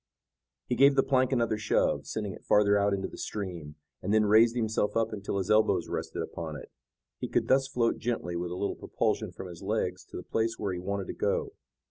He 0.65 0.73
gave 0.73 0.95
the 0.95 1.03
plank 1.03 1.31
another 1.31 1.59
shove, 1.59 2.07
sending 2.07 2.33
it 2.33 2.43
farther 2.43 2.75
out 2.75 2.91
into 2.91 3.07
the 3.07 3.19
stream, 3.19 3.75
and 4.01 4.11
then 4.11 4.25
raised 4.25 4.55
himself 4.55 4.97
up 4.97 5.13
until 5.13 5.37
his 5.37 5.51
elbows 5.51 5.89
rested 5.89 6.23
upon 6.23 6.55
it. 6.55 6.71
He 7.19 7.27
could 7.27 7.47
thus 7.47 7.67
float 7.67 7.99
gently 7.99 8.35
with 8.35 8.49
a 8.49 8.57
little 8.57 8.75
propulsion 8.75 9.31
from 9.31 9.45
his 9.45 9.61
legs 9.61 10.03
to 10.05 10.17
the 10.17 10.23
place 10.23 10.57
where 10.57 10.73
he 10.73 10.79
wanted 10.79 11.05
to 11.05 11.13
go. 11.13 11.53